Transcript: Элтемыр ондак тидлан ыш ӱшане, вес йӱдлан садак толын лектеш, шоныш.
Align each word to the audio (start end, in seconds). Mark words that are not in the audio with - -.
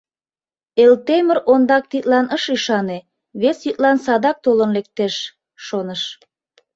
Элтемыр 0.83 1.39
ондак 1.51 1.83
тидлан 1.91 2.25
ыш 2.35 2.43
ӱшане, 2.55 2.99
вес 3.41 3.57
йӱдлан 3.67 3.97
садак 4.05 4.37
толын 4.45 4.69
лектеш, 4.77 5.15
шоныш. 5.65 6.03